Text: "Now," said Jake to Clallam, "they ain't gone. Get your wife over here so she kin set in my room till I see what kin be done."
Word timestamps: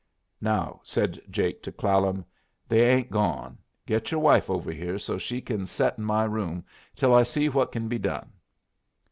"Now," 0.41 0.79
said 0.81 1.21
Jake 1.29 1.61
to 1.61 1.71
Clallam, 1.71 2.25
"they 2.67 2.87
ain't 2.89 3.11
gone. 3.11 3.59
Get 3.85 4.09
your 4.09 4.19
wife 4.19 4.49
over 4.49 4.71
here 4.71 4.97
so 4.97 5.19
she 5.19 5.41
kin 5.41 5.67
set 5.67 5.99
in 5.99 6.05
my 6.05 6.23
room 6.23 6.65
till 6.95 7.13
I 7.13 7.21
see 7.21 7.49
what 7.49 7.71
kin 7.71 7.87
be 7.87 7.99
done." 7.99 8.31